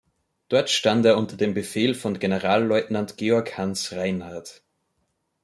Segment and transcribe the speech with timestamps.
[0.49, 4.63] Dort stand er unter Befehl von Generalleutnant Georg-Hans Reinhardt.